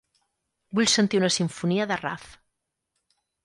[0.79, 2.27] Vull sentir una simfonia de Raf